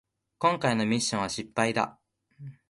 [0.39, 1.99] こんかいのミッションは失敗だ